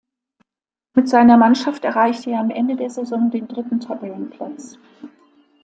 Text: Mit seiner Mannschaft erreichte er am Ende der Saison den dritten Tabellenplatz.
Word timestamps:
Mit 0.95 1.07
seiner 1.09 1.37
Mannschaft 1.37 1.85
erreichte 1.85 2.31
er 2.31 2.39
am 2.39 2.49
Ende 2.49 2.75
der 2.75 2.89
Saison 2.89 3.29
den 3.29 3.47
dritten 3.47 3.79
Tabellenplatz. 3.81 4.79